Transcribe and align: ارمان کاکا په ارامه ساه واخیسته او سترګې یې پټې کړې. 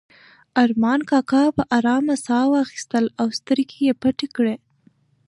ارمان 0.63 0.99
کاکا 1.09 1.43
په 1.57 1.63
ارامه 1.77 2.15
ساه 2.25 2.45
واخیسته 2.53 2.97
او 3.21 3.27
سترګې 3.39 3.77
یې 3.87 3.93
پټې 4.01 4.27
کړې. 4.35 4.55